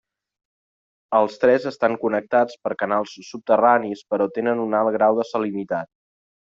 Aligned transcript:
Els 1.17 1.35
tres 1.43 1.67
estan 1.71 1.99
connectats 2.05 2.57
per 2.65 2.73
canals 2.81 3.15
subterranis 3.29 4.05
però 4.15 4.31
tenen 4.39 4.67
un 4.69 4.79
alt 4.83 4.95
grau 5.01 5.23
de 5.23 5.33
salinitat. 5.35 5.97